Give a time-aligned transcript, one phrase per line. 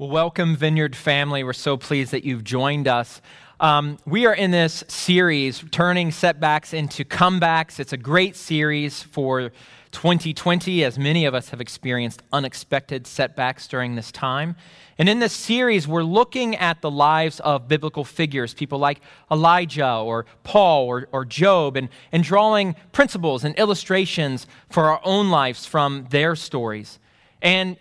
[0.00, 1.44] Well, welcome, Vineyard family.
[1.44, 3.20] We're so pleased that you've joined us.
[3.60, 7.78] Um, we are in this series, turning setbacks into comebacks.
[7.78, 9.52] It's a great series for
[9.92, 14.56] 2020, as many of us have experienced unexpected setbacks during this time.
[14.96, 19.96] And in this series, we're looking at the lives of biblical figures, people like Elijah
[19.96, 25.66] or Paul or, or Job, and, and drawing principles and illustrations for our own lives
[25.66, 26.98] from their stories.
[27.42, 27.76] And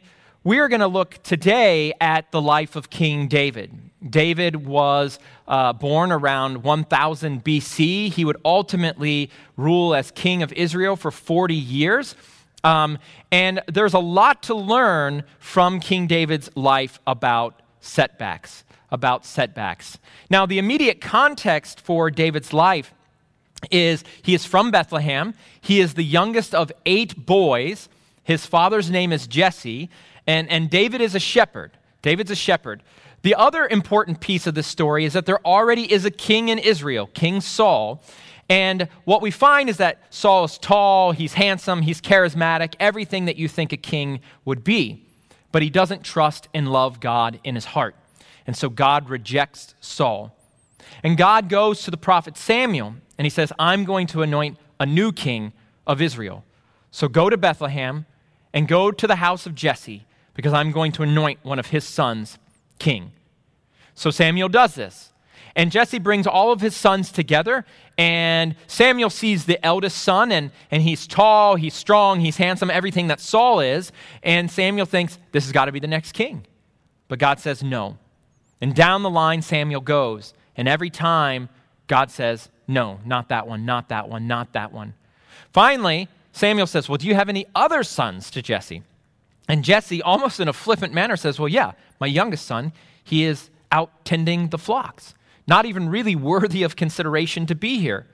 [0.49, 3.71] we are going to look today at the life of King David.
[4.09, 8.11] David was uh, born around 1000 BC.
[8.11, 12.15] He would ultimately rule as king of Israel for 40 years.
[12.63, 12.97] Um,
[13.31, 18.63] and there's a lot to learn from King David's life about setbacks.
[18.89, 19.99] About setbacks.
[20.31, 22.91] Now, the immediate context for David's life
[23.69, 25.35] is he is from Bethlehem.
[25.61, 27.87] He is the youngest of eight boys.
[28.23, 29.91] His father's name is Jesse.
[30.29, 31.71] And, and David is a shepherd.
[32.03, 32.83] David's a shepherd.
[33.23, 36.59] The other important piece of this story is that there already is a king in
[36.59, 38.03] Israel, King Saul.
[38.47, 43.37] And what we find is that Saul is tall, he's handsome, he's charismatic, everything that
[43.37, 45.03] you think a king would be.
[45.51, 47.95] But he doesn't trust and love God in his heart.
[48.45, 50.37] And so God rejects Saul.
[51.01, 54.85] And God goes to the prophet Samuel and he says, I'm going to anoint a
[54.85, 55.53] new king
[55.87, 56.45] of Israel.
[56.91, 58.05] So go to Bethlehem
[58.53, 60.05] and go to the house of Jesse
[60.39, 62.37] because I'm going to anoint one of his sons
[62.79, 63.11] king.
[63.93, 65.11] So Samuel does this.
[65.53, 67.65] And Jesse brings all of his sons together,
[67.97, 73.07] and Samuel sees the eldest son, and, and he's tall, he's strong, he's handsome, everything
[73.07, 73.91] that Saul is.
[74.23, 76.47] And Samuel thinks, this has got to be the next king.
[77.09, 77.97] But God says no.
[78.61, 80.33] And down the line, Samuel goes.
[80.55, 81.49] And every time,
[81.87, 84.93] God says, no, not that one, not that one, not that one.
[85.51, 88.83] Finally, Samuel says, well, do you have any other sons to Jesse?
[89.49, 92.71] And Jesse, almost in a flippant manner, says, Well, yeah, my youngest son,
[93.03, 95.15] he is out tending the flocks,
[95.47, 98.05] not even really worthy of consideration to be here.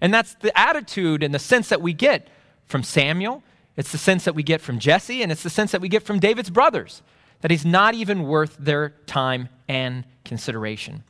[0.00, 2.28] And that's the attitude and the sense that we get
[2.66, 3.42] from Samuel.
[3.76, 6.04] It's the sense that we get from Jesse, and it's the sense that we get
[6.04, 7.02] from David's brothers
[7.40, 11.04] that he's not even worth their time and consideration.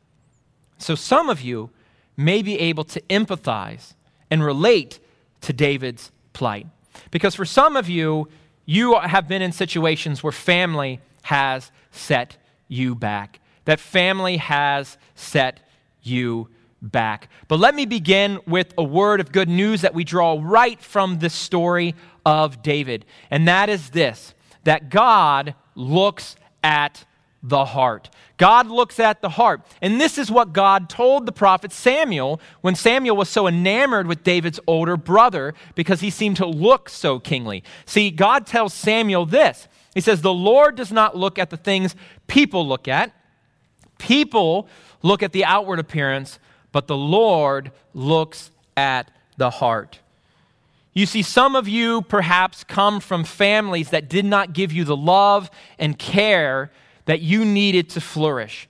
[0.78, 1.70] So some of you
[2.16, 3.94] may be able to empathize
[4.30, 4.98] and relate
[5.42, 6.66] to David's plight.
[7.10, 8.28] Because for some of you,
[8.64, 12.36] you have been in situations where family has set
[12.68, 15.60] you back, that family has set
[16.02, 16.48] you
[16.80, 17.28] back.
[17.48, 21.18] But let me begin with a word of good news that we draw right from
[21.18, 21.94] the story
[22.26, 27.04] of David, and that is this that God looks at
[27.42, 28.08] the heart.
[28.44, 29.62] God looks at the heart.
[29.80, 34.22] And this is what God told the prophet Samuel when Samuel was so enamored with
[34.22, 37.64] David's older brother because he seemed to look so kingly.
[37.86, 41.96] See, God tells Samuel this He says, The Lord does not look at the things
[42.26, 43.12] people look at.
[43.96, 44.68] People
[45.00, 46.38] look at the outward appearance,
[46.70, 50.00] but the Lord looks at the heart.
[50.92, 54.94] You see, some of you perhaps come from families that did not give you the
[54.94, 56.70] love and care
[57.06, 58.68] that you needed to flourish.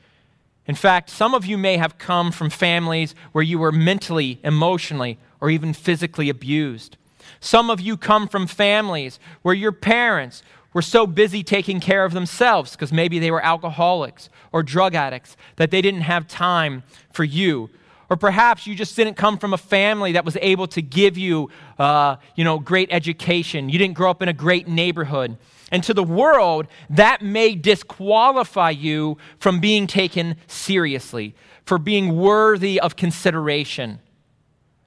[0.67, 5.19] In fact, some of you may have come from families where you were mentally, emotionally,
[5.41, 6.97] or even physically abused.
[7.41, 12.13] Some of you come from families where your parents were so busy taking care of
[12.13, 17.25] themselves because maybe they were alcoholics or drug addicts that they didn't have time for
[17.25, 17.71] you.
[18.11, 21.51] Or perhaps you just didn't come from a family that was able to give you,
[21.79, 23.69] uh, you know, great education.
[23.69, 25.37] You didn't grow up in a great neighborhood.
[25.75, 32.79] And to the world, that may disqualify you from being taken seriously, for being worthy
[32.79, 33.99] of consideration.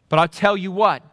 [0.08, 1.04] But I'll tell you what,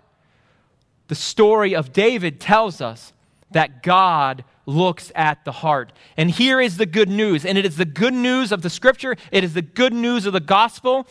[1.08, 3.12] the story of David tells us
[3.50, 5.92] that God looks at the heart.
[6.16, 9.16] And here is the good news, and it is the good news of the scripture,
[9.32, 11.04] it is the good news of the gospel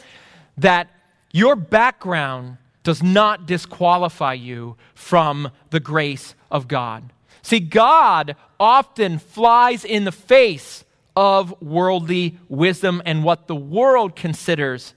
[0.58, 0.88] that
[1.34, 7.12] your background does not disqualify you from the grace of God.
[7.44, 10.86] See, God often flies in the face
[11.18, 14.94] of worldly wisdom and what the world considers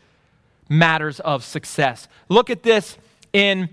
[0.68, 2.06] matters of success.
[2.28, 2.96] Look at this
[3.32, 3.68] in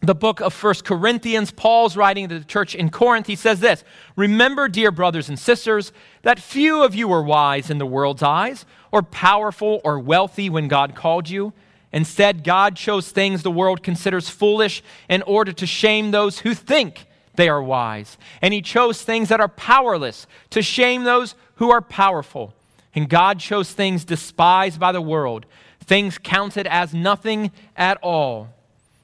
[0.00, 1.50] the book of First Corinthians.
[1.50, 3.26] Paul's writing to the church in Corinth.
[3.26, 3.84] He says this
[4.16, 5.92] Remember, dear brothers and sisters,
[6.22, 10.68] that few of you were wise in the world's eyes, or powerful or wealthy when
[10.68, 11.52] God called you.
[11.92, 17.06] Instead, God chose things the world considers foolish in order to shame those who think
[17.36, 18.16] they are wise.
[18.40, 22.54] And he chose things that are powerless to shame those who are powerful.
[22.94, 25.46] And God chose things despised by the world,
[25.80, 28.48] things counted as nothing at all,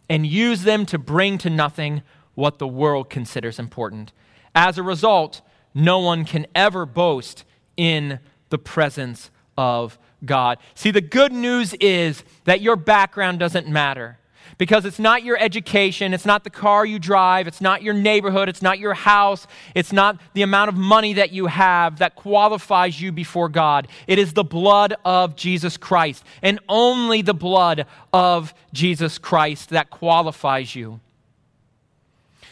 [0.09, 2.03] and used them to bring to nothing
[2.35, 4.13] what the world considers important.
[4.55, 5.41] As a result,
[5.75, 7.45] no one can ever boast
[7.77, 10.59] in the presence of God.
[10.75, 14.19] See, the good news is that your background doesn't matter
[14.61, 18.47] because it's not your education, it's not the car you drive, it's not your neighborhood,
[18.47, 23.01] it's not your house, it's not the amount of money that you have that qualifies
[23.01, 23.89] you before God.
[24.07, 29.89] It is the blood of Jesus Christ, and only the blood of Jesus Christ that
[29.89, 31.01] qualifies you.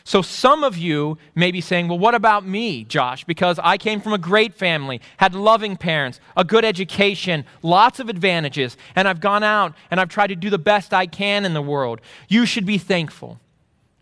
[0.09, 3.25] So some of you may be saying, well, what about me, Josh?
[3.25, 8.09] Because I came from a great family, had loving parents, a good education, lots of
[8.09, 11.53] advantages, and I've gone out and I've tried to do the best I can in
[11.53, 12.01] the world.
[12.27, 13.39] You should be thankful.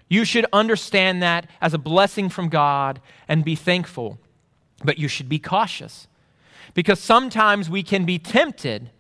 [0.09, 4.21] You should understand that as a blessing from God and be thankful.
[4.85, 6.07] But you should be cautious
[6.73, 8.91] because sometimes we can be tempted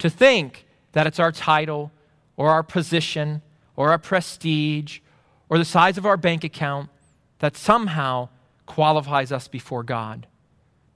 [0.00, 1.92] to think that it's our title
[2.36, 3.40] or our position
[3.74, 4.98] or our prestige
[5.52, 6.88] or the size of our bank account
[7.40, 8.26] that somehow
[8.64, 10.26] qualifies us before God.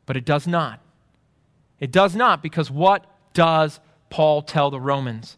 [0.07, 0.81] But it does not.
[1.79, 3.05] It does not because what
[3.35, 5.37] does Paul tell the Romans?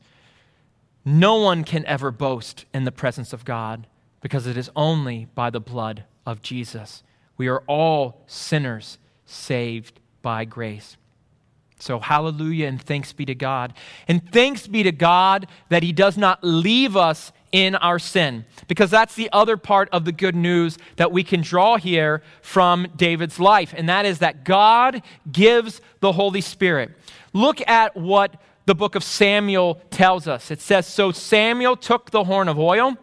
[1.04, 3.88] No one can ever boast in the presence of God
[4.20, 7.02] because it is only by the blood of Jesus.
[7.36, 10.96] We are all sinners saved by grace.
[11.80, 13.74] So, hallelujah and thanks be to God.
[14.06, 18.44] And thanks be to God that He does not leave us in our sin.
[18.66, 22.86] Because that's the other part of the good news that we can draw here from
[22.96, 26.90] David's life, and that is that God gives the Holy Spirit.
[27.32, 30.50] Look at what the book of Samuel tells us.
[30.50, 32.96] It says, So Samuel took the horn of oil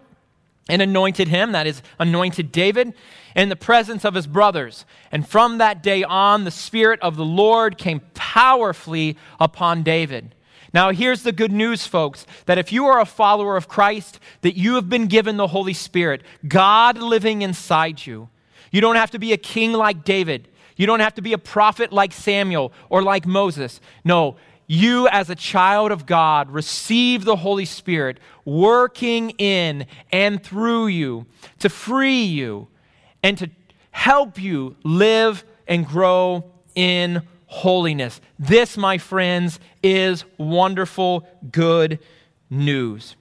[0.70, 2.94] and anointed him, that is, anointed David,
[3.36, 4.86] in the presence of his brothers.
[5.12, 10.35] And from that day on, the Spirit of the Lord came powerfully upon David.
[10.76, 14.58] Now, here's the good news, folks, that if you are a follower of Christ, that
[14.58, 18.28] you have been given the Holy Spirit, God living inside you.
[18.72, 20.50] You don't have to be a king like David.
[20.76, 23.80] You don't have to be a prophet like Samuel or like Moses.
[24.04, 24.36] No,
[24.68, 31.26] you, as a child of God, receive the Holy Spirit working in and through you
[31.60, 32.68] to free you
[33.24, 33.50] and to
[33.92, 37.26] help you live and grow in
[37.56, 38.20] holiness.
[38.38, 42.00] This, my friends, is wonderful, good
[42.50, 43.16] news.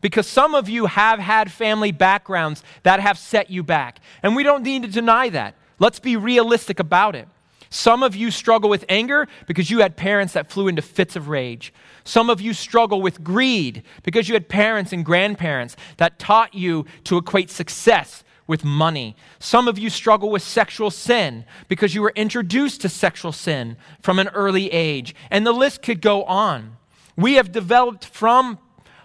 [0.00, 3.98] Because some of you have had family backgrounds that have set you back.
[4.22, 5.56] And we don't need to deny that.
[5.80, 7.26] Let's be realistic about it.
[7.68, 11.28] Some of you struggle with anger because you had parents that flew into fits of
[11.28, 11.72] rage.
[12.04, 16.86] Some of you struggle with greed because you had parents and grandparents that taught you
[17.04, 19.14] to equate success with money.
[19.38, 24.18] Some of you struggle with sexual sin because you were introduced to sexual sin from
[24.18, 25.14] an early age.
[25.30, 26.76] And the list could go on.
[27.16, 28.58] We have developed from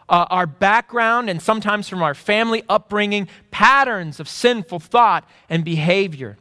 [0.10, 6.38] uh, our background and sometimes from our family upbringing patterns of sinful thought and behavior.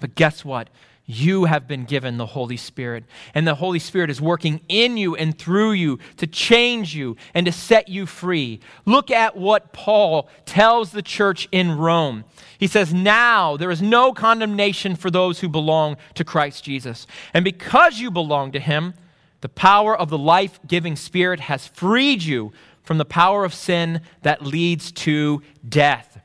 [0.00, 0.68] But guess what?
[1.06, 3.04] You have been given the Holy Spirit.
[3.34, 7.44] And the Holy Spirit is working in you and through you to change you and
[7.46, 8.60] to set you free.
[8.86, 12.24] Look at what Paul tells the church in Rome.
[12.58, 17.06] He says, Now there is no condemnation for those who belong to Christ Jesus.
[17.34, 18.94] And because you belong to him,
[19.42, 22.52] the power of the life giving Spirit has freed you
[22.82, 26.18] from the power of sin that leads to death.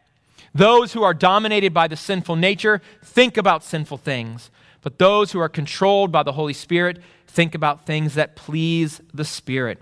[0.53, 4.49] Those who are dominated by the sinful nature think about sinful things
[4.81, 9.25] but those who are controlled by the Holy Spirit think about things that please the
[9.25, 9.79] Spirit.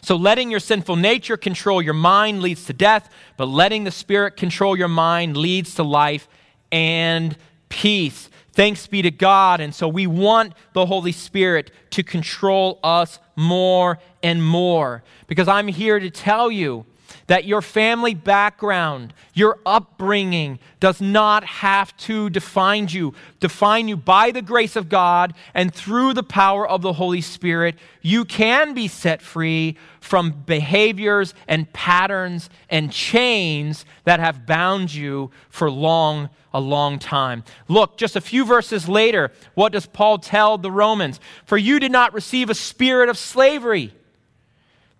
[0.00, 4.36] So, letting your sinful nature control your mind leads to death, but letting the Spirit
[4.36, 6.28] control your mind leads to life
[6.70, 7.36] and
[7.68, 8.28] peace.
[8.52, 9.60] Thanks be to God.
[9.60, 15.02] And so, we want the Holy Spirit to control us more and more.
[15.26, 16.84] Because I'm here to tell you
[17.28, 23.14] that your family background, your upbringing does not have to define you.
[23.38, 27.76] Define you by the grace of God and through the power of the Holy Spirit,
[28.02, 35.30] you can be set free from behaviors and patterns and chains that have bound you
[35.50, 37.44] for long a long time.
[37.68, 41.20] Look, just a few verses later, what does Paul tell the Romans?
[41.44, 43.92] For you did not receive a spirit of slavery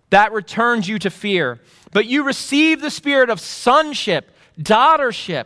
[0.09, 1.59] that returns you to fear.
[1.91, 5.45] But you receive the spirit of sonship, daughtership,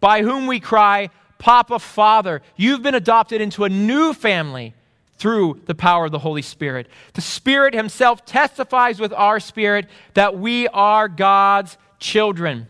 [0.00, 2.42] by whom we cry, Papa, Father.
[2.56, 4.74] You've been adopted into a new family
[5.18, 6.86] through the power of the Holy Spirit.
[7.12, 12.66] The Spirit Himself testifies with our spirit that we are God's children.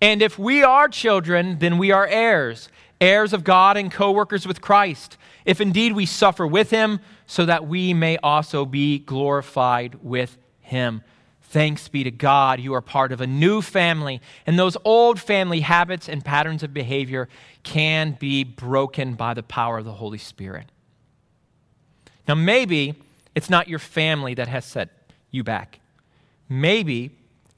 [0.00, 2.68] And if we are children, then we are heirs,
[3.00, 5.16] heirs of God and co workers with Christ.
[5.44, 11.02] If indeed we suffer with Him, so that we may also be glorified with him.
[11.42, 15.60] Thanks be to God, you are part of a new family, and those old family
[15.60, 17.28] habits and patterns of behavior
[17.62, 20.66] can be broken by the power of the Holy Spirit.
[22.26, 22.94] Now, maybe
[23.34, 24.88] it's not your family that has set
[25.30, 25.80] you back.
[26.48, 27.10] Maybe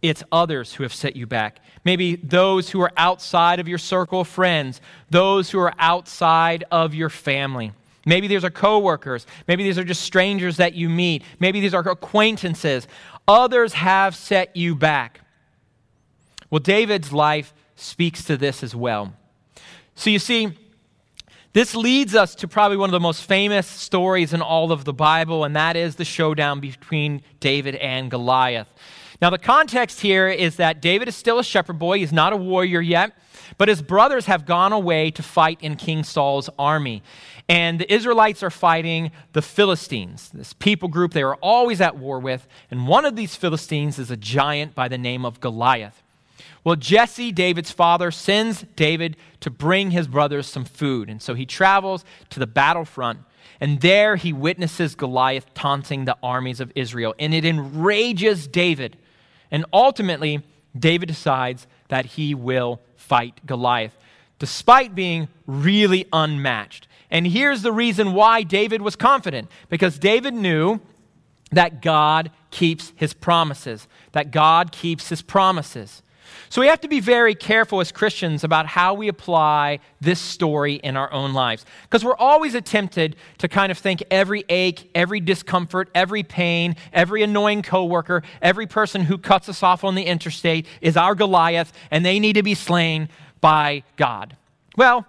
[0.03, 1.61] it's others who have set you back.
[1.85, 6.95] Maybe those who are outside of your circle of friends, those who are outside of
[6.95, 7.73] your family.
[8.11, 9.25] Maybe these are coworkers.
[9.47, 11.23] Maybe these are just strangers that you meet.
[11.39, 12.89] Maybe these are acquaintances.
[13.29, 15.21] Others have set you back.
[16.51, 19.15] Well, David's life speaks to this as well.
[19.95, 20.59] So you see,
[21.53, 24.93] this leads us to probably one of the most famous stories in all of the
[24.93, 28.73] Bible, and that is the showdown between David and Goliath.
[29.23, 31.99] Now, the context here is that David is still a shepherd boy.
[31.99, 33.13] He's not a warrior yet,
[33.59, 37.03] but his brothers have gone away to fight in King Saul's army.
[37.51, 42.21] And the Israelites are fighting the Philistines, this people group they are always at war
[42.21, 42.47] with.
[42.71, 46.01] And one of these Philistines is a giant by the name of Goliath.
[46.63, 51.11] Well, Jesse, David's father, sends David to bring his brothers some food.
[51.11, 53.19] And so he travels to the battlefront.
[53.61, 57.17] And there he witnesses Goliath taunting the armies of Israel.
[57.19, 58.97] And it enrages David.
[59.51, 60.45] And ultimately,
[60.79, 63.97] David decides that he will fight Goliath,
[64.39, 66.87] despite being really unmatched.
[67.11, 70.81] And here's the reason why David was confident because David knew
[71.53, 76.03] that God keeps his promises, that God keeps his promises.
[76.49, 80.75] So we have to be very careful as Christians about how we apply this story
[80.75, 81.65] in our own lives.
[81.83, 87.23] Because we're always tempted to kind of think every ache, every discomfort, every pain, every
[87.23, 92.05] annoying coworker, every person who cuts us off on the interstate is our Goliath and
[92.05, 93.09] they need to be slain
[93.41, 94.37] by God.
[94.77, 95.07] Well,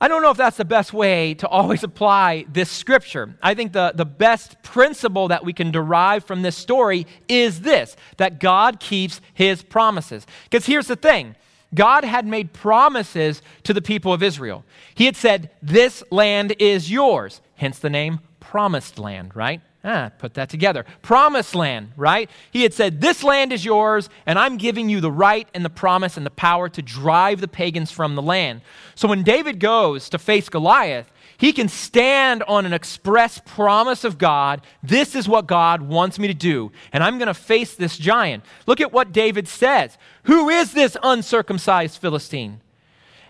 [0.00, 3.34] I don't know if that's the best way to always apply this scripture.
[3.42, 7.96] I think the, the best principle that we can derive from this story is this
[8.16, 10.26] that God keeps his promises.
[10.44, 11.34] Because here's the thing
[11.74, 14.64] God had made promises to the people of Israel.
[14.94, 19.60] He had said, This land is yours, hence the name promised land, right?
[19.90, 20.84] Ah, put that together.
[21.00, 22.28] Promised land, right?
[22.50, 25.70] He had said, This land is yours, and I'm giving you the right and the
[25.70, 28.60] promise and the power to drive the pagans from the land.
[28.94, 34.18] So when David goes to face Goliath, he can stand on an express promise of
[34.18, 34.60] God.
[34.82, 38.44] This is what God wants me to do, and I'm going to face this giant.
[38.66, 42.60] Look at what David says Who is this uncircumcised Philistine?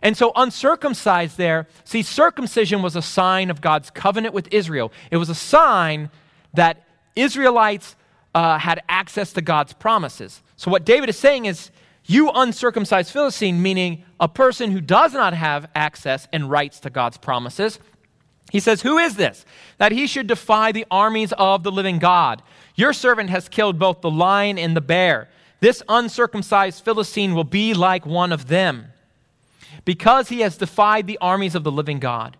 [0.02, 4.92] And so, uncircumcised there, see, circumcision was a sign of God's covenant with Israel.
[5.12, 6.10] It was a sign
[6.54, 6.84] that
[7.16, 7.96] Israelites
[8.34, 10.42] uh, had access to God's promises.
[10.56, 11.70] So, what David is saying is,
[12.04, 17.18] you uncircumcised Philistine, meaning a person who does not have access and rights to God's
[17.18, 17.78] promises,
[18.50, 19.44] he says, Who is this?
[19.76, 22.42] That he should defy the armies of the living God.
[22.74, 25.28] Your servant has killed both the lion and the bear.
[25.60, 28.86] This uncircumcised Philistine will be like one of them,
[29.84, 32.36] because he has defied the armies of the living God.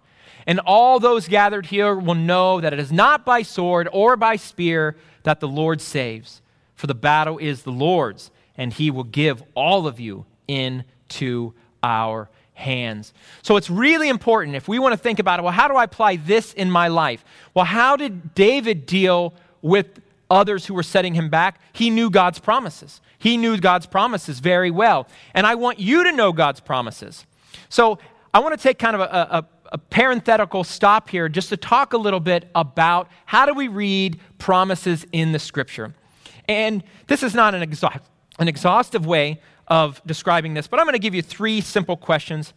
[0.49, 4.37] And all those gathered here will know that it is not by sword or by
[4.37, 6.41] spear that the Lord saves,
[6.75, 11.53] for the battle is the Lord's, and he will give all of you into
[11.83, 13.13] our hands.
[13.43, 15.85] So it's really important if we want to think about it well, how do I
[15.85, 17.23] apply this in my life?
[17.53, 20.01] Well, how did David deal with
[20.31, 21.61] others who were setting him back?
[21.75, 23.03] He knew God's promises.
[23.19, 25.09] He knew God's promises very well.
[25.35, 27.27] And I want you to know God's promises.
[27.69, 27.99] So
[28.33, 29.05] I want to take kind of a,
[29.39, 33.69] a a parenthetical stop here just to talk a little bit about how do we
[33.69, 35.95] read promises in the scripture.
[36.49, 38.01] And this is not an, exa-
[38.39, 42.55] an exhaustive way of describing this, but I'm going to give you three simple questions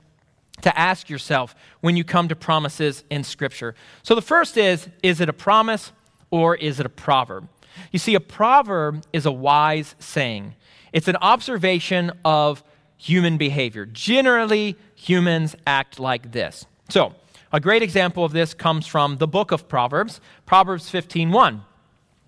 [0.62, 3.76] to ask yourself when you come to promises in scripture.
[4.04, 5.92] So the first is is it a promise
[6.30, 7.50] or is it a proverb?
[7.92, 10.56] You see, a proverb is a wise saying.
[10.94, 12.64] It's an observation of
[12.98, 13.86] human behavior.
[13.86, 16.66] Generally, humans act like this.
[16.92, 17.14] So,
[17.54, 21.64] a great example of this comes from the book of Proverbs, Proverbs 15:1.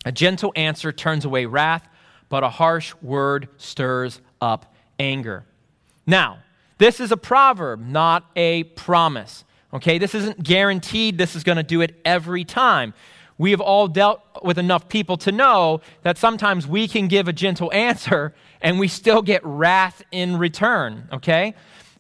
[0.06, 1.86] A gentle answer turns away wrath,
[2.30, 5.44] but a harsh word stirs up anger.
[6.08, 6.38] Now,
[6.78, 9.44] this is a proverb, not a promise.
[9.74, 12.94] Okay, this isn't guaranteed this is going to do it every time.
[13.38, 17.34] We have all dealt with enough people to know that sometimes we can give a
[17.34, 21.54] gentle answer and we still get wrath in return, okay?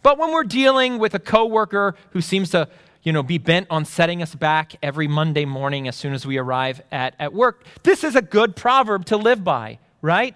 [0.03, 2.67] But when we're dealing with a coworker who seems to,
[3.01, 6.37] you know, be bent on setting us back every Monday morning as soon as we
[6.37, 10.35] arrive at, at work, this is a good proverb to live by, right?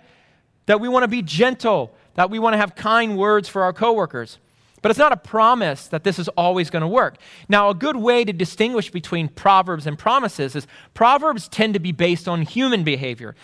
[0.65, 3.73] That we want to be gentle, that we want to have kind words for our
[3.73, 4.39] coworkers.
[4.81, 7.17] But it's not a promise that this is always going to work.
[7.49, 11.91] Now, a good way to distinguish between proverbs and promises is proverbs tend to be
[11.91, 13.35] based on human behavior.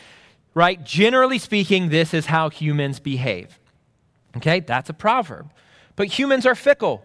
[0.53, 0.84] right?
[0.84, 3.60] Generally speaking, this is how humans behave.
[4.38, 5.51] Okay, that's a proverb.
[5.96, 7.04] But humans are fickle,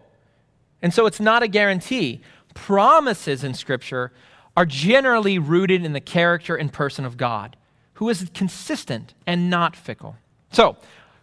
[0.83, 2.23] and so it's not a guarantee.
[2.54, 4.12] Promises in Scripture
[4.57, 7.57] are generally rooted in the character and person of God,
[7.95, 10.16] who is consistent and not fickle.
[10.52, 10.76] So,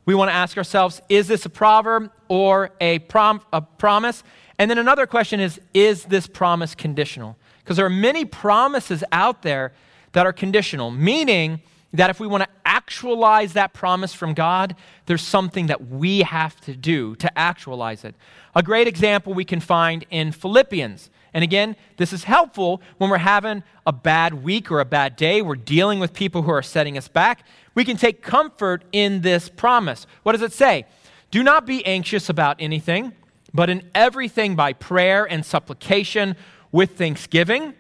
[0.05, 4.24] we want to ask ourselves is this a proverb or a, prom- a promise?
[4.60, 7.38] And then another question is is this promise conditional?
[7.63, 9.74] Because there are many promises out there
[10.12, 11.62] that are conditional, meaning
[11.97, 14.75] that if we want to actualize that promise from God,
[15.05, 18.15] there's something that we have to do to actualize it.
[18.55, 21.09] A great example we can find in Philippians.
[21.33, 25.41] And again, this is helpful when we're having a bad week or a bad day.
[25.41, 27.45] We're dealing with people who are setting us back.
[27.73, 30.07] We can take comfort in this promise.
[30.23, 30.85] What does it say?
[31.31, 33.13] Do not be anxious about anything,
[33.53, 36.35] but in everything by prayer and supplication
[36.71, 37.73] with thanksgiving,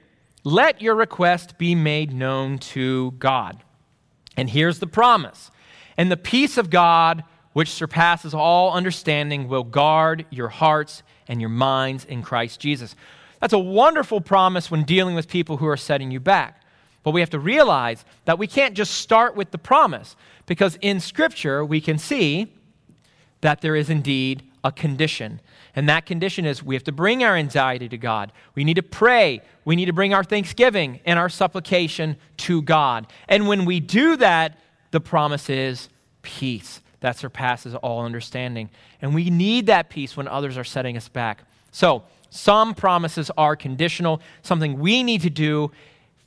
[0.43, 3.63] let your request be made known to God.
[4.37, 5.51] And here's the promise
[5.97, 7.23] And the peace of God,
[7.53, 12.95] which surpasses all understanding, will guard your hearts and your minds in Christ Jesus.
[13.39, 16.61] That's a wonderful promise when dealing with people who are setting you back.
[17.03, 20.15] But we have to realize that we can't just start with the promise,
[20.47, 22.51] because in Scripture we can see
[23.41, 25.39] that there is indeed a condition.
[25.75, 28.31] And that condition is we have to bring our anxiety to God.
[28.55, 29.41] We need to pray.
[29.65, 33.07] We need to bring our thanksgiving and our supplication to God.
[33.27, 34.57] And when we do that,
[34.91, 35.89] the promise is
[36.21, 38.69] peace that surpasses all understanding.
[39.01, 41.43] And we need that peace when others are setting us back.
[41.71, 45.71] So, some promises are conditional, something we need to do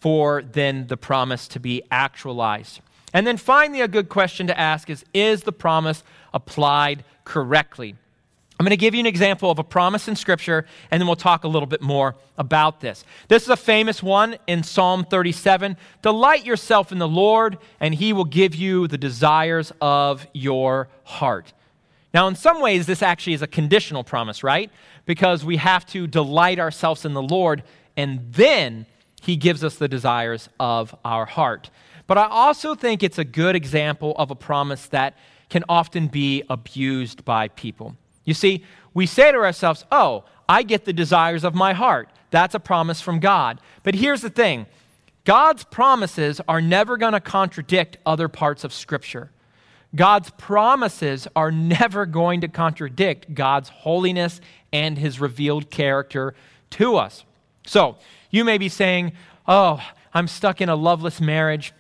[0.01, 2.81] for then the promise to be actualized.
[3.13, 7.97] And then finally, a good question to ask is Is the promise applied correctly?
[8.59, 11.15] I'm going to give you an example of a promise in Scripture, and then we'll
[11.15, 13.05] talk a little bit more about this.
[13.29, 18.13] This is a famous one in Psalm 37 Delight yourself in the Lord, and he
[18.13, 21.53] will give you the desires of your heart.
[22.13, 24.73] Now, in some ways, this actually is a conditional promise, right?
[25.07, 27.63] Because we have to delight ourselves in the Lord,
[27.97, 28.87] and then
[29.23, 31.71] he gives us the desires of our heart.
[32.09, 35.17] But I also think it's a good example of a promise that
[35.49, 37.95] can often be abused by people.
[38.29, 38.63] You see,
[38.93, 42.11] we say to ourselves, oh, I get the desires of my heart.
[42.31, 43.59] That's a promise from God.
[43.85, 44.67] But here's the thing
[45.25, 49.31] God's promises are never going to contradict other parts of Scripture.
[49.97, 54.43] God's promises are never going to contradict God's holiness
[54.75, 56.35] and his revealed character
[56.73, 57.25] to us.
[57.67, 57.97] So,
[58.31, 59.13] you may be saying,
[59.47, 59.81] "Oh,
[60.13, 61.73] I'm stuck in a loveless marriage.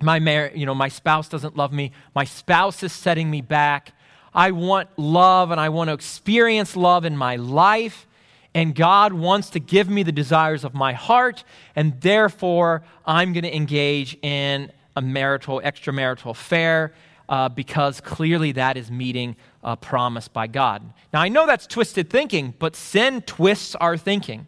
[0.00, 1.92] My mar- you know, my spouse doesn't love me.
[2.14, 3.92] My spouse is setting me back.
[4.34, 8.06] I want love and I want to experience love in my life.
[8.54, 11.44] And God wants to give me the desires of my heart.
[11.74, 16.92] And therefore, I'm going to engage in a marital, extramarital affair
[17.28, 20.82] uh, because clearly that is meeting a promise by God.
[21.12, 24.46] Now, I know that's twisted thinking, but sin twists our thinking.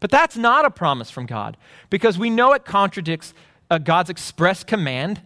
[0.00, 1.56] But that's not a promise from God
[1.90, 3.34] because we know it contradicts
[3.70, 5.20] uh, God's express command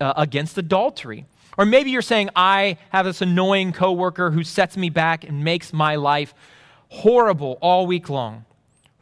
[0.00, 1.26] uh, against adultery.
[1.58, 5.72] Or maybe you're saying, I have this annoying coworker who sets me back and makes
[5.72, 6.34] my life
[6.88, 8.44] horrible all week long.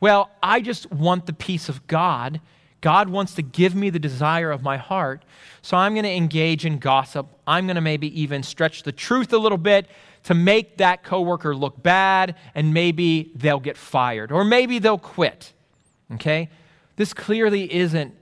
[0.01, 2.41] Well, I just want the peace of God.
[2.81, 5.25] God wants to give me the desire of my heart.
[5.63, 7.27] So I'm going to engage in gossip.
[7.47, 9.87] I'm going to maybe even stretch the truth a little bit
[10.25, 15.53] to make that coworker look bad, and maybe they'll get fired, or maybe they'll quit.
[16.13, 16.51] Okay?
[16.97, 18.15] This clearly isn't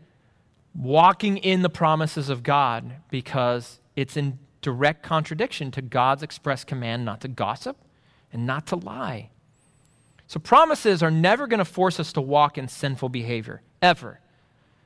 [0.74, 7.04] walking in the promises of God because it's in direct contradiction to God's express command
[7.04, 7.76] not to gossip
[8.32, 9.30] and not to lie.
[10.26, 14.18] So, promises are never going to force us to walk in sinful behavior, ever.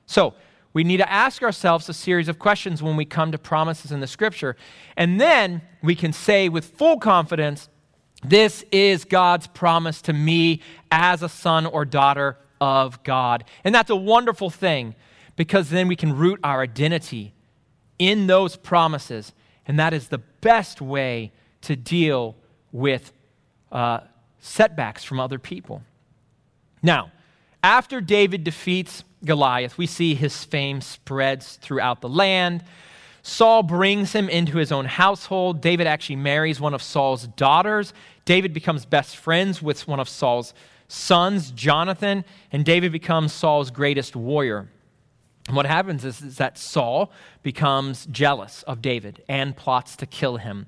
[0.06, 0.34] So,
[0.72, 4.00] we need to ask ourselves a series of questions when we come to promises in
[4.00, 4.56] the scripture.
[4.96, 7.68] And then we can say with full confidence,
[8.24, 13.44] This is God's promise to me as a son or daughter of God.
[13.64, 14.94] And that's a wonderful thing
[15.36, 17.32] because then we can root our identity
[17.98, 19.32] in those promises.
[19.66, 21.32] And that is the best way
[21.62, 22.36] to deal
[22.72, 23.12] with
[23.72, 24.00] uh,
[24.38, 25.82] setbacks from other people.
[26.82, 27.10] Now,
[27.62, 32.62] after David defeats Goliath, we see his fame spreads throughout the land.
[33.22, 35.60] Saul brings him into his own household.
[35.60, 37.92] David actually marries one of Saul's daughters.
[38.24, 40.54] David becomes best friends with one of Saul's
[40.86, 44.68] sons, Jonathan, and David becomes Saul's greatest warrior.
[45.50, 50.66] What happens is, is that Saul becomes jealous of David and plots to kill him.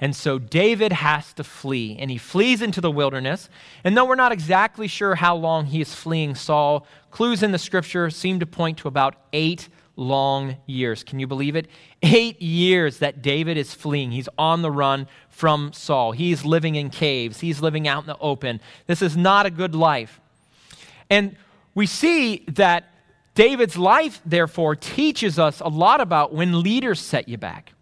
[0.00, 3.48] And so David has to flee, and he flees into the wilderness.
[3.84, 7.58] And though we're not exactly sure how long he is fleeing Saul, clues in the
[7.58, 11.04] scripture seem to point to about eight long years.
[11.04, 11.68] Can you believe it?
[12.02, 14.10] Eight years that David is fleeing.
[14.10, 16.12] He's on the run from Saul.
[16.12, 18.60] He's living in caves, he's living out in the open.
[18.86, 20.20] This is not a good life.
[21.08, 21.36] And
[21.74, 22.93] we see that
[23.34, 27.72] David's life, therefore, teaches us a lot about when leaders set you back,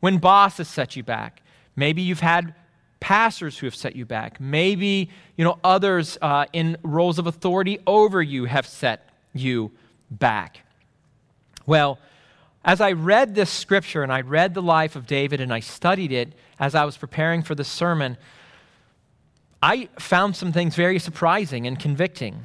[0.00, 1.42] when bosses set you back.
[1.74, 2.54] Maybe you've had
[3.00, 4.40] pastors who have set you back.
[4.40, 9.70] Maybe, you know, others uh, in roles of authority over you have set you
[10.10, 10.60] back.
[11.66, 11.98] Well,
[12.62, 16.12] as I read this scripture and I read the life of David and I studied
[16.12, 18.18] it as I was preparing for the sermon,
[19.62, 22.44] I found some things very surprising and convicting.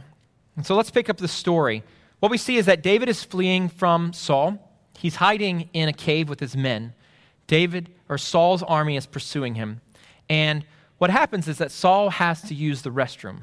[0.55, 1.83] And so let's pick up the story.
[2.25, 4.57] What we see is that David is fleeing from Saul.
[4.97, 6.95] He's hiding in a cave with his men.
[7.45, 9.81] David or Saul's army is pursuing him.
[10.27, 10.65] And
[10.97, 13.41] what happens is that Saul has to use the restroom.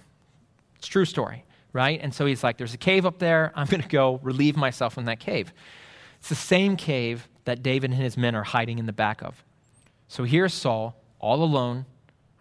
[0.74, 2.00] It's true story, right?
[2.02, 3.52] And so he's like, There's a cave up there.
[3.54, 5.52] I'm going to go relieve myself in that cave.
[6.18, 9.44] It's the same cave that David and his men are hiding in the back of.
[10.08, 11.86] So here's Saul, all alone,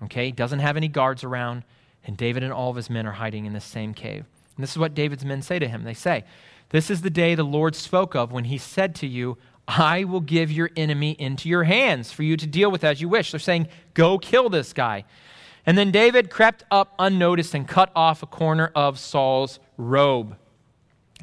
[0.06, 0.32] okay?
[0.32, 1.66] Doesn't have any guards around,
[2.04, 4.26] and David and all of his men are hiding in the same cave.
[4.62, 5.86] And this is what David's men say to him.
[5.86, 6.24] They say,
[6.70, 10.22] This is the day the Lord spoke of when he said to you, I will
[10.22, 13.32] give your enemy into your hands for you to deal with as you wish.
[13.32, 15.06] They're saying, Go kill this guy.
[15.66, 20.38] And then David crept up unnoticed and cut off a corner of Saul's robe.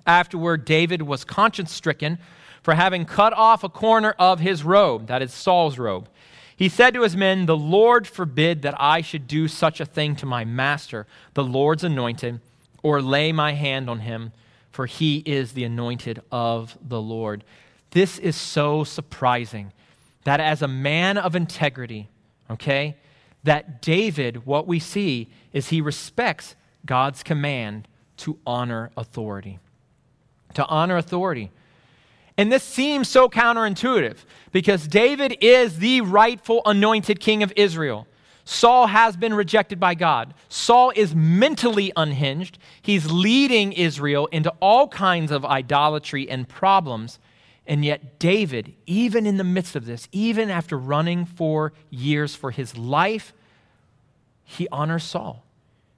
[0.04, 2.18] Afterward, David was conscience stricken
[2.64, 6.08] for having cut off a corner of his robe, that is Saul's robe.
[6.56, 10.16] He said to his men, The Lord forbid that I should do such a thing
[10.16, 12.40] to my master, the Lord's anointed,
[12.82, 14.32] or lay my hand on him,
[14.70, 17.44] for he is the anointed of the Lord.
[17.90, 19.72] This is so surprising
[20.24, 22.08] that as a man of integrity,
[22.50, 22.96] okay,
[23.44, 27.88] that David, what we see is he respects God's command
[28.18, 29.58] to honor authority.
[30.54, 31.50] To honor authority.
[32.36, 34.16] And this seems so counterintuitive
[34.52, 38.06] because David is the rightful anointed king of Israel.
[38.50, 40.32] Saul has been rejected by God.
[40.48, 42.58] Saul is mentally unhinged.
[42.80, 47.18] He's leading Israel into all kinds of idolatry and problems.
[47.66, 52.50] And yet, David, even in the midst of this, even after running for years for
[52.50, 53.34] his life,
[54.44, 55.44] he honors Saul.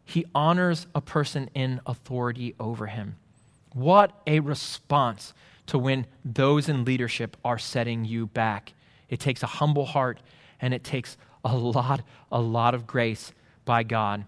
[0.04, 3.14] He honors a person in authority over him.
[3.74, 5.34] What a response
[5.66, 8.72] to when those in leadership are setting you back.
[9.08, 10.18] It takes a humble heart
[10.60, 13.33] and it takes a lot, a lot of grace
[13.64, 14.24] by God.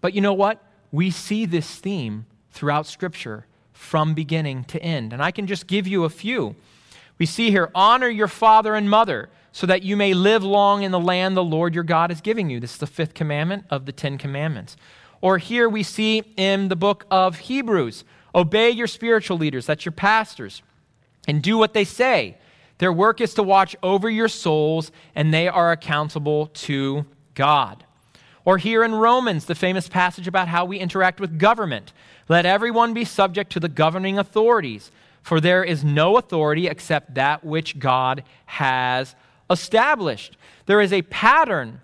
[0.00, 0.62] But you know what?
[0.92, 5.12] We see this theme throughout Scripture from beginning to end.
[5.12, 6.54] And I can just give you a few.
[7.18, 10.90] We see here honor your father and mother so that you may live long in
[10.90, 12.58] the land the Lord your God is giving you.
[12.58, 14.76] This is the fifth commandment of the Ten Commandments.
[15.20, 18.04] Or here we see in the book of Hebrews
[18.34, 20.62] obey your spiritual leaders, that's your pastors,
[21.28, 22.36] and do what they say.
[22.78, 27.84] Their work is to watch over your souls, and they are accountable to God.
[28.44, 31.92] Or here in Romans, the famous passage about how we interact with government.
[32.28, 34.90] Let everyone be subject to the governing authorities,
[35.22, 39.14] for there is no authority except that which God has
[39.48, 40.36] established.
[40.66, 41.80] There is a pattern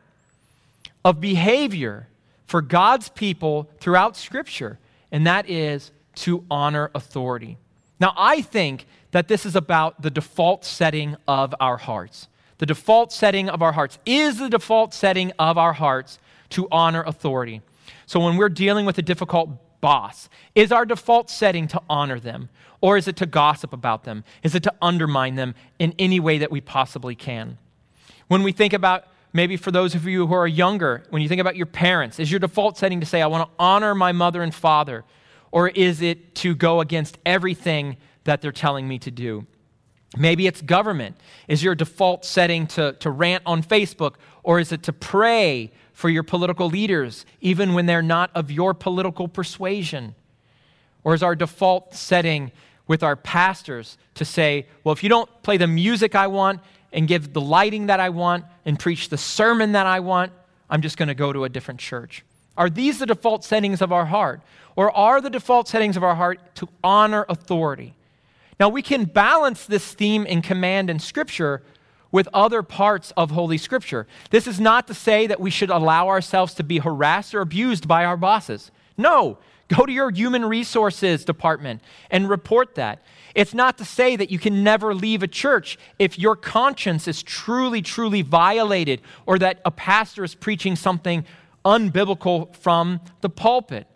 [1.05, 2.09] of behavior
[2.45, 4.79] for God's people throughout Scripture,
[5.11, 7.57] and that is to honor authority.
[8.01, 12.29] Now, I think that this is about the default setting of our hearts.
[12.59, 16.19] The default setting of our hearts is the default setting of our hearts
[16.51, 17.63] to honor authority.
[18.07, 22.49] So when we're dealing with a difficult boss, is our default setting to honor them?
[22.81, 24.25] Or is it to gossip about them?
[24.43, 27.59] Is it to undermine them in any way that we possibly can?
[28.29, 31.41] When we think about maybe for those of you who are younger, when you think
[31.41, 34.43] about your parents, is your default setting to say, I want to honor my mother
[34.43, 35.05] and father?
[35.53, 39.47] Or is it to go against everything that they're telling me to do?
[40.17, 41.17] Maybe it's government.
[41.49, 44.15] Is your default setting to, to rant on Facebook?
[44.43, 48.75] Or is it to pray for your political leaders, even when they're not of your
[48.75, 50.15] political persuasion?
[51.05, 52.53] Or is our default setting
[52.87, 56.61] with our pastors to say, well, if you don't play the music I want
[56.93, 60.33] and give the lighting that I want and preach the sermon that I want,
[60.69, 62.25] I'm just going to go to a different church?
[62.61, 64.43] Are these the default settings of our heart?
[64.77, 67.95] Or are the default settings of our heart to honor authority?
[68.61, 71.63] Now, we can balance this theme in command in Scripture
[72.13, 74.07] with other parts of Holy Scripture.
[74.29, 77.89] This is not to say that we should allow ourselves to be harassed or abused
[77.89, 78.71] by our bosses.
[78.99, 83.03] No, go to your human resources department and report that.
[83.35, 87.23] It's not to say that you can never leave a church if your conscience is
[87.23, 91.25] truly, truly violated or that a pastor is preaching something
[91.65, 93.87] unbiblical from the pulpit.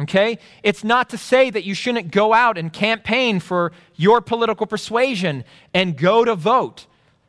[0.00, 0.38] Okay?
[0.62, 5.44] It's not to say that you shouldn't go out and campaign for your political persuasion
[5.72, 6.86] and go to vote.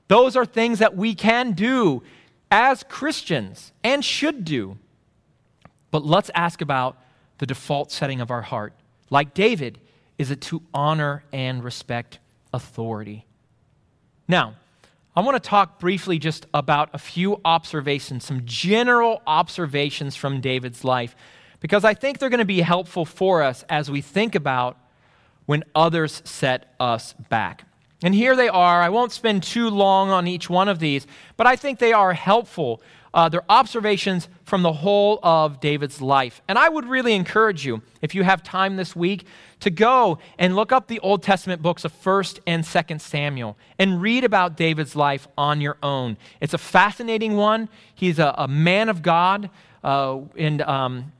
[0.08, 2.04] Those are things that we can do
[2.50, 4.78] as Christians and should do.
[5.91, 6.98] But let's ask about
[7.38, 8.74] the default setting of our heart.
[9.10, 9.80] Like David,
[10.17, 12.19] is it to honor and respect
[12.54, 13.26] authority?
[14.28, 14.56] Now,
[15.15, 20.84] I want to talk briefly just about a few observations, some general observations from David's
[20.84, 21.15] life
[21.60, 24.78] because I think they're going to be helpful for us as we think about
[25.45, 27.65] when others set us back.
[28.04, 28.82] And here they are.
[28.82, 31.06] I won't spend too long on each one of these,
[31.38, 32.82] but I think they are helpful.
[33.13, 36.41] Uh, they're observations from the whole of David's life.
[36.47, 39.26] And I would really encourage you, if you have time this week,
[39.60, 44.02] to go and look up the Old Testament books of 1st and 2nd Samuel and
[44.02, 46.17] read about David's life on your own.
[46.41, 47.69] It's a fascinating one.
[47.93, 49.49] He's a, a man of God,
[49.84, 51.12] uh, and um,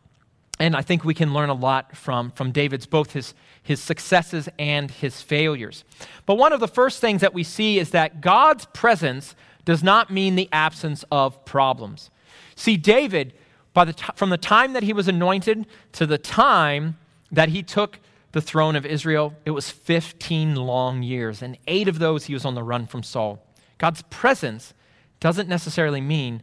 [0.60, 4.48] and I think we can learn a lot from, from David's both his, his successes
[4.60, 5.84] and his failures.
[6.26, 10.12] But one of the first things that we see is that God's presence does not
[10.12, 12.10] mean the absence of problems.
[12.56, 13.34] See, David,
[13.74, 16.98] by the t- from the time that he was anointed to the time
[17.32, 18.00] that he took
[18.32, 22.46] the throne of Israel, it was 15 long years, and eight of those he was
[22.46, 23.44] on the run from Saul.
[23.78, 24.74] God's presence
[25.20, 26.42] doesn't necessarily mean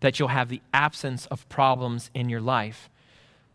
[0.00, 2.88] that you'll have the absence of problems in your life.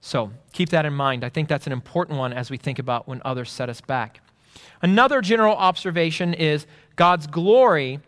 [0.01, 1.23] So keep that in mind.
[1.23, 4.19] I think that's an important one as we think about when others set us back.
[4.81, 8.01] Another general observation is God's glory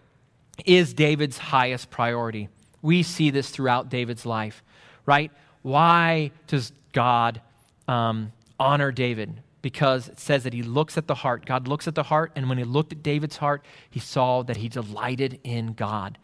[0.65, 2.49] is David's highest priority.
[2.81, 4.63] We see this throughout David's life,
[5.05, 5.31] right?
[5.63, 7.41] Why does God
[7.87, 9.41] um, honor David?
[9.61, 11.45] Because it says that he looks at the heart.
[11.45, 14.57] God looks at the heart, and when he looked at David's heart, he saw that
[14.57, 16.17] he delighted in God.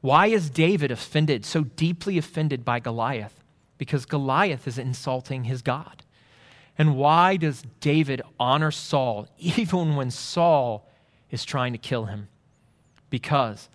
[0.00, 3.44] Why is David offended, so deeply offended by Goliath?
[3.78, 6.02] because Goliath is insulting his God.
[6.76, 10.88] And why does David honor Saul even when Saul
[11.30, 12.28] is trying to kill him?
[13.14, 13.68] Because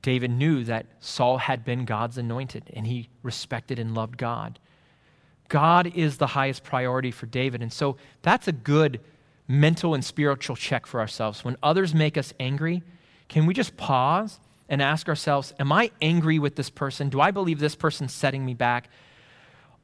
[0.00, 4.58] David knew that Saul had been God's anointed and he respected and loved God.
[5.48, 7.60] God is the highest priority for David.
[7.60, 9.00] And so that's a good
[9.46, 11.44] mental and spiritual check for ourselves.
[11.44, 12.82] When others make us angry,
[13.28, 17.10] can we just pause and ask ourselves, Am I angry with this person?
[17.10, 18.88] Do I believe this person's setting me back?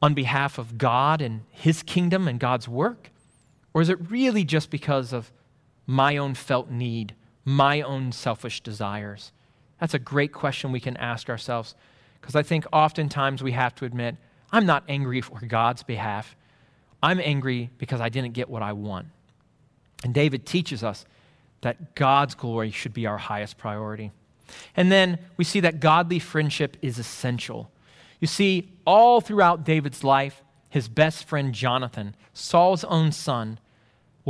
[0.03, 3.11] on behalf of God and His kingdom and God's work?
[3.75, 5.31] Or is it really just because of
[5.87, 9.33] my own felt need, my own selfish desires?
[9.81, 11.75] That's a great question we can ask ourselves
[12.21, 14.17] because I think oftentimes we have to admit,
[14.53, 16.37] I'm not angry for God's behalf.
[17.03, 19.07] I'm angry because I didn't get what I want.
[20.05, 21.05] And David teaches us
[21.63, 24.13] that God's glory should be our highest priority.
[24.77, 27.71] And then we see that godly friendship is essential.
[28.19, 33.59] You see, all throughout David's life, his best friend Jonathan, Saul's own son,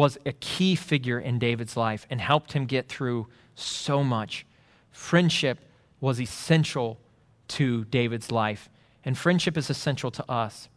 [0.01, 4.47] was a key figure in David's life and helped him get through so much.
[4.91, 5.59] Friendship
[6.01, 6.99] was essential
[7.49, 8.71] to David's life,
[9.05, 10.71] and friendship is essential to us.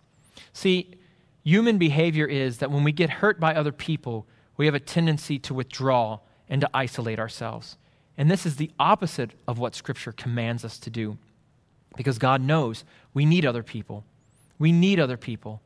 [0.51, 0.95] See,
[1.41, 5.39] human behavior is that when we get hurt by other people, we have a tendency
[5.39, 7.77] to withdraw and to isolate ourselves.
[8.17, 11.17] And this is the opposite of what Scripture commands us to do
[11.95, 12.83] because God knows
[13.13, 14.03] we need other people.
[14.59, 15.61] We need other people.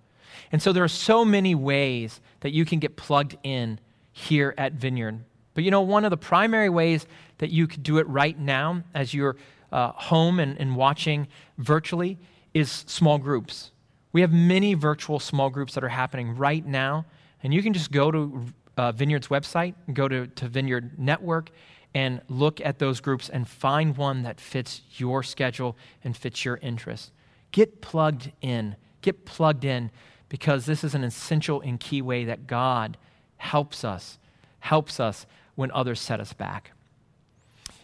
[0.52, 3.80] And so there are so many ways that you can get plugged in
[4.12, 5.24] here at Vineyard.
[5.54, 7.06] But you know, one of the primary ways
[7.40, 9.38] that you could do it right now as you're
[9.72, 12.18] uh, home and, and watching virtually
[12.54, 13.72] is small groups.
[14.14, 17.06] We have many virtual small groups that are happening right now.
[17.44, 18.46] And you can just go to
[18.78, 21.52] uh, Vineyard's website, go to, to Vineyard Network,
[21.94, 26.58] and look at those groups and find one that fits your schedule and fits your
[26.58, 27.12] interests.
[27.52, 28.76] Get plugged in.
[29.02, 29.92] Get plugged in
[30.30, 32.98] because this is an essential and key way that God
[33.38, 34.18] helps us,
[34.60, 36.72] helps us when others set us back.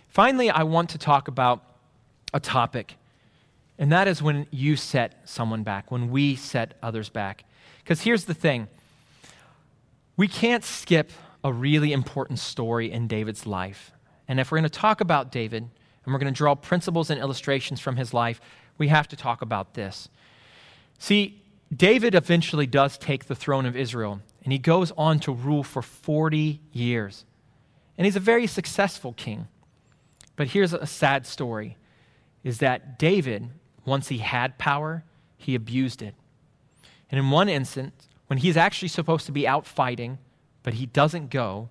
[0.10, 1.64] Finally, I want to talk about
[2.34, 2.98] a topic,
[3.80, 7.46] and that is when you set someone back, when we set others back.
[7.84, 8.68] Because here's the thing
[10.16, 11.12] we can't skip
[11.44, 13.92] a really important story in David's life.
[14.28, 17.20] And if we're going to talk about David and we're going to draw principles and
[17.20, 18.40] illustrations from his life,
[18.78, 20.08] we have to talk about this.
[21.00, 21.43] See,
[21.78, 25.82] David eventually does take the throne of Israel, and he goes on to rule for
[25.82, 27.26] 40 years.
[27.98, 29.48] And he's a very successful king.
[30.36, 31.78] But here's a sad story
[32.44, 33.50] is that David,
[33.86, 35.04] once he had power,
[35.38, 36.14] he abused it.
[37.10, 40.18] And in one instance, when he's actually supposed to be out fighting,
[40.64, 41.70] but he doesn't go,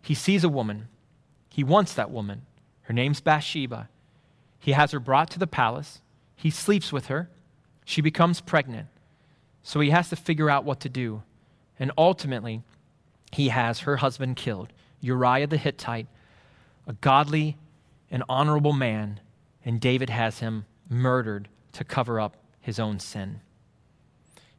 [0.00, 0.86] he sees a woman
[1.58, 2.42] he wants that woman.
[2.82, 3.88] Her name's Bathsheba.
[4.60, 6.00] He has her brought to the palace.
[6.36, 7.30] He sleeps with her.
[7.84, 8.86] She becomes pregnant.
[9.68, 11.22] So he has to figure out what to do.
[11.78, 12.62] And ultimately,
[13.32, 16.06] he has her husband killed, Uriah the Hittite,
[16.86, 17.58] a godly
[18.10, 19.20] and honorable man,
[19.62, 23.42] and David has him murdered to cover up his own sin.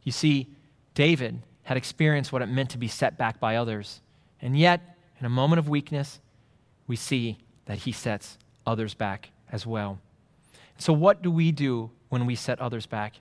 [0.03, 0.47] You see,
[0.93, 4.01] David had experienced what it meant to be set back by others,
[4.43, 6.19] and yet, in a moment of weakness,
[6.85, 9.97] we see that he sets others back as well.
[10.77, 13.15] So, what do we do when we set others back?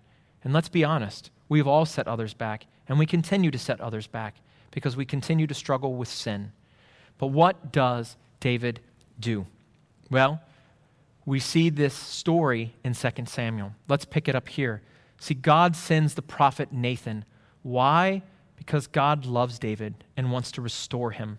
[0.45, 4.07] And let's be honest, we've all set others back, and we continue to set others
[4.07, 4.37] back
[4.71, 6.53] because we continue to struggle with sin.
[7.19, 8.81] But what does David
[9.19, 9.47] do?
[10.11, 10.41] Well,
[11.27, 13.73] we see this story in 2 Samuel.
[13.89, 14.83] Let's pick it up here.
[15.21, 17.25] See, God sends the prophet Nathan.
[17.63, 18.23] Why?
[18.57, 21.39] Because God loves David and wants to restore him.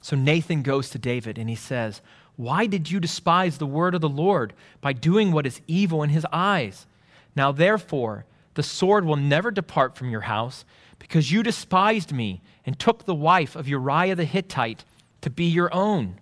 [0.00, 2.00] So Nathan goes to David and he says,
[2.36, 6.10] Why did you despise the word of the Lord by doing what is evil in
[6.10, 6.86] his eyes?
[7.34, 8.24] Now, therefore,
[8.56, 10.64] the sword will never depart from your house,
[10.98, 14.84] because you despised me and took the wife of Uriah the Hittite
[15.20, 16.18] to be your own.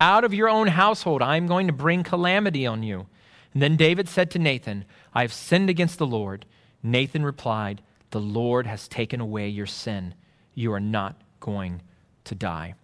[0.00, 3.06] Out of your own household, I am going to bring calamity on you.
[3.54, 6.46] And then David said to Nathan, I have sinned against the Lord.
[6.82, 10.14] Nathan replied, The Lord has taken away your sin.
[10.54, 11.82] You are not going
[12.24, 12.74] to die.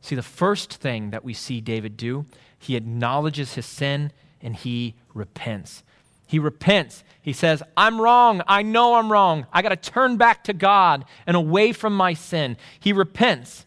[0.00, 2.26] See, the first thing that we see David do,
[2.58, 5.84] he acknowledges his sin and he repents.
[6.28, 7.02] He repents.
[7.22, 8.42] He says, I'm wrong.
[8.46, 9.46] I know I'm wrong.
[9.50, 12.58] I got to turn back to God and away from my sin.
[12.78, 13.64] He repents.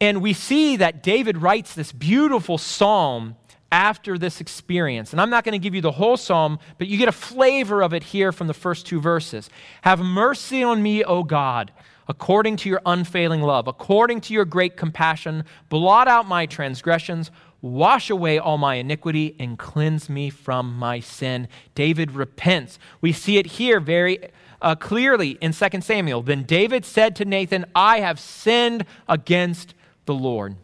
[0.00, 3.36] And we see that David writes this beautiful psalm
[3.70, 5.12] after this experience.
[5.12, 7.80] And I'm not going to give you the whole psalm, but you get a flavor
[7.80, 9.48] of it here from the first two verses.
[9.82, 11.72] Have mercy on me, O God
[12.08, 17.30] according to your unfailing love, according to your great compassion, blot out my transgressions,
[17.64, 21.48] wash away all my iniquity, and cleanse me from my sin.
[21.74, 22.78] David repents.
[23.00, 24.18] We see it here very
[24.60, 26.22] uh, clearly in 2 Samuel.
[26.22, 29.74] Then David said to Nathan, I have sinned against
[30.04, 30.56] the Lord.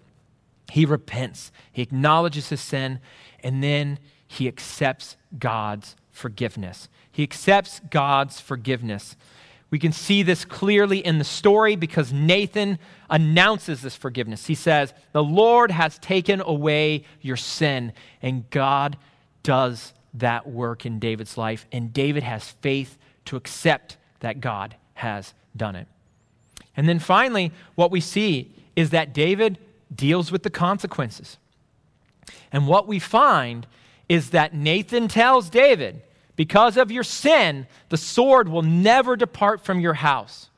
[0.71, 3.01] He repents, he acknowledges his sin,
[3.43, 6.89] and then he accepts God's forgiveness.
[7.11, 9.17] He accepts God's forgiveness.
[9.71, 12.79] We can see this clearly in the story because Nathan
[13.09, 14.47] announces this forgiveness.
[14.47, 17.93] He says, The Lord has taken away your sin.
[18.21, 18.97] And God
[19.45, 21.67] does that work in David's life.
[21.71, 25.87] And David has faith to accept that God has done it.
[26.77, 29.59] And then finally, what we see is that David
[29.95, 31.39] deals with the consequences.
[32.53, 33.67] And what we find
[34.09, 36.03] is that Nathan tells David,
[36.41, 40.49] because of your sin, the sword will never depart from your house.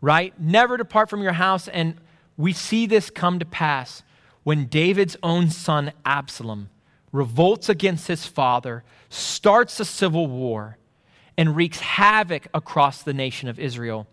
[0.00, 0.40] Right?
[0.40, 1.66] Never depart from your house.
[1.66, 1.96] And
[2.36, 4.04] we see this come to pass
[4.44, 6.70] when David's own son, Absalom,
[7.10, 10.78] revolts against his father, starts a civil war,
[11.36, 14.06] and wreaks havoc across the nation of Israel.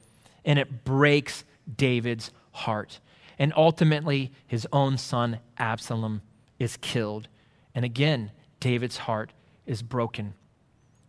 [0.45, 1.43] And it breaks
[1.75, 3.01] David's heart.
[3.37, 6.23] And ultimately, his own son, Absalom,
[6.57, 7.27] is killed.
[7.75, 9.31] And again, David's heart
[9.67, 10.33] is broken.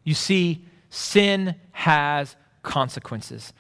[0.09, 3.53] You see, sin has consequences.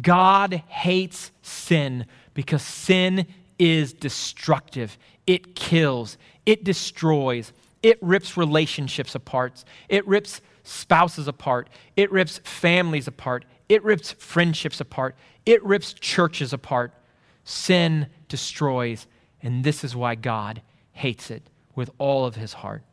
[0.00, 3.26] God hates sin because sin
[3.58, 4.96] is destructive.
[5.26, 13.08] It kills, it destroys, it rips relationships apart, it rips spouses apart, it rips families
[13.08, 16.94] apart, it rips friendships apart, it rips churches apart.
[17.42, 19.08] Sin destroys,
[19.42, 22.84] and this is why God hates it with all of his heart.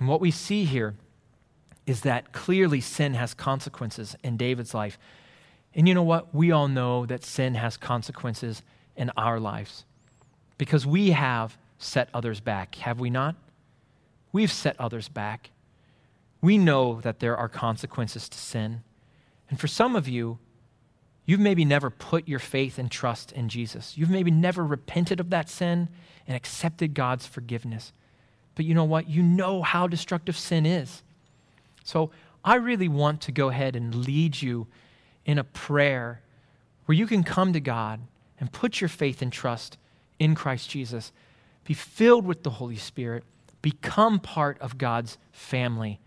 [0.00, 0.96] And what we see here
[1.86, 4.98] is that clearly sin has consequences in David's life.
[5.74, 6.34] And you know what?
[6.34, 8.62] We all know that sin has consequences
[8.96, 9.84] in our lives
[10.58, 13.34] because we have set others back, have we not?
[14.32, 15.50] We've set others back.
[16.42, 18.82] We know that there are consequences to sin.
[19.48, 20.38] And for some of you,
[21.24, 23.96] you've maybe never put your faith and trust in Jesus.
[23.96, 25.88] You've maybe never repented of that sin
[26.26, 27.92] and accepted God's forgiveness.
[28.54, 29.08] But you know what?
[29.08, 31.02] You know how destructive sin is.
[31.84, 32.10] So
[32.44, 34.66] I really want to go ahead and lead you
[35.24, 36.22] in a prayer
[36.86, 38.00] where you can come to God
[38.38, 39.76] and put your faith and trust
[40.18, 41.12] in Christ Jesus.
[41.64, 43.24] Be filled with the Holy Spirit,
[43.62, 46.00] become part of God's family,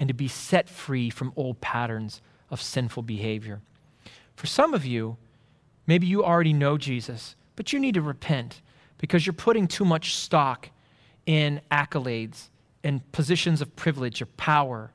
[0.00, 3.60] and to be set free from old patterns of sinful behavior.
[4.34, 5.16] For some of you,
[5.86, 8.62] maybe you already know Jesus, but you need to repent
[8.98, 10.70] because you're putting too much stock
[11.26, 12.48] in accolades
[12.82, 14.90] and positions of privilege or power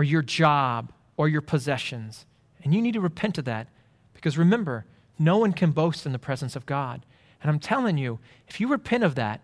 [0.00, 2.24] or your job or your possessions.
[2.64, 3.66] And you need to repent of that
[4.14, 4.86] because remember,
[5.18, 7.04] no one can boast in the presence of God.
[7.42, 9.42] And I'm telling you, if you repent of that,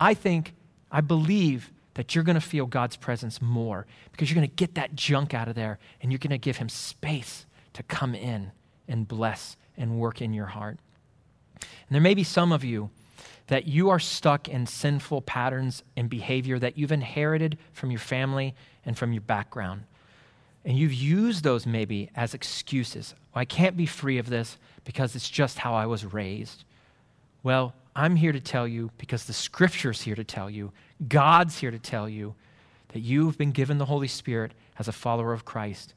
[0.00, 0.54] I think,
[0.90, 4.74] I believe that you're going to feel God's presence more because you're going to get
[4.74, 8.50] that junk out of there and you're going to give Him space to come in
[8.88, 10.80] and bless and work in your heart.
[11.60, 12.90] And there may be some of you
[13.48, 18.54] that you are stuck in sinful patterns and behavior that you've inherited from your family
[18.84, 19.84] and from your background.
[20.64, 23.14] And you've used those maybe as excuses.
[23.34, 26.64] Well, I can't be free of this because it's just how I was raised.
[27.42, 30.72] Well, I'm here to tell you because the scripture's here to tell you,
[31.06, 32.34] God's here to tell you
[32.88, 35.94] that you've been given the Holy Spirit as a follower of Christ,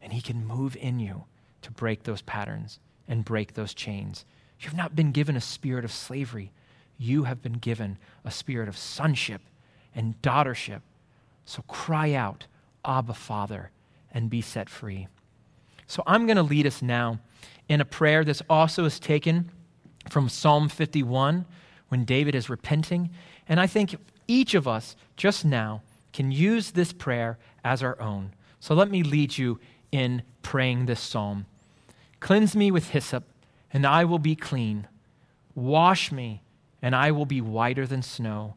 [0.00, 1.24] and He can move in you
[1.62, 2.78] to break those patterns
[3.08, 4.24] and break those chains.
[4.60, 6.52] You've not been given a spirit of slavery,
[6.98, 9.40] you have been given a spirit of sonship
[9.94, 10.80] and daughtership.
[11.44, 12.46] So cry out,
[12.84, 13.70] Abba, Father,
[14.12, 15.08] and be set free.
[15.86, 17.18] So I'm going to lead us now
[17.68, 18.24] in a prayer.
[18.24, 19.50] This also is taken
[20.08, 21.44] from Psalm 51
[21.88, 23.10] when David is repenting.
[23.48, 25.82] And I think each of us just now
[26.12, 28.32] can use this prayer as our own.
[28.60, 29.60] So let me lead you
[29.92, 31.46] in praying this psalm.
[32.20, 33.24] Cleanse me with hyssop,
[33.72, 34.88] and I will be clean.
[35.54, 36.40] Wash me,
[36.84, 38.56] and I will be whiter than snow.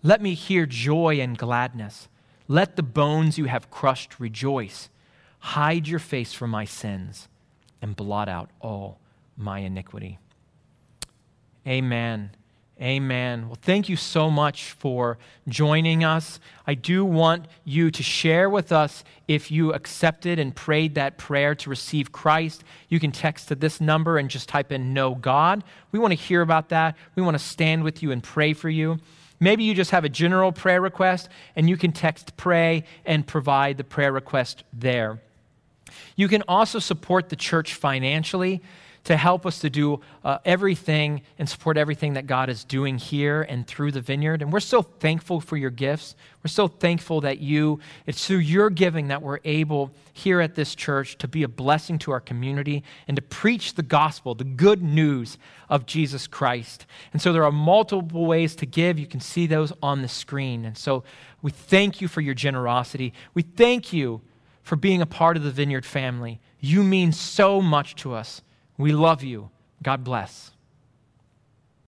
[0.00, 2.08] Let me hear joy and gladness.
[2.46, 4.90] Let the bones you have crushed rejoice.
[5.40, 7.26] Hide your face from my sins
[7.82, 9.00] and blot out all
[9.36, 10.20] my iniquity.
[11.66, 12.30] Amen.
[12.82, 13.46] Amen.
[13.46, 15.16] Well, thank you so much for
[15.46, 16.40] joining us.
[16.66, 21.54] I do want you to share with us if you accepted and prayed that prayer
[21.54, 22.64] to receive Christ.
[22.88, 25.62] You can text to this number and just type in Know God.
[25.92, 26.96] We want to hear about that.
[27.14, 28.98] We want to stand with you and pray for you.
[29.38, 33.76] Maybe you just have a general prayer request and you can text pray and provide
[33.76, 35.20] the prayer request there.
[36.16, 38.62] You can also support the church financially
[39.04, 43.42] to help us to do uh, everything and support everything that God is doing here
[43.42, 44.40] and through the vineyard.
[44.40, 46.16] And we're so thankful for your gifts.
[46.42, 50.74] We're so thankful that you, it's through your giving that we're able here at this
[50.74, 54.82] church to be a blessing to our community and to preach the gospel, the good
[54.82, 55.36] news
[55.68, 56.86] of Jesus Christ.
[57.12, 58.98] And so there are multiple ways to give.
[58.98, 60.64] You can see those on the screen.
[60.64, 61.04] And so
[61.42, 63.12] we thank you for your generosity.
[63.34, 64.22] We thank you
[64.62, 66.40] for being a part of the Vineyard family.
[66.58, 68.40] You mean so much to us.
[68.76, 69.50] We love you.
[69.82, 70.53] God bless.